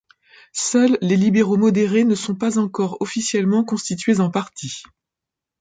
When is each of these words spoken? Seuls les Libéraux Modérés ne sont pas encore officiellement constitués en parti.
Seuls 0.55 0.97
les 1.01 1.15
Libéraux 1.15 1.57
Modérés 1.57 2.05
ne 2.05 2.15
sont 2.15 2.33
pas 2.33 2.57
encore 2.57 2.97
officiellement 3.01 3.63
constitués 3.63 4.19
en 4.19 4.31
parti. 4.31 4.81